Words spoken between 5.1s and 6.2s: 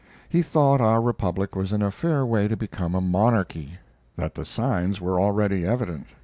already evident.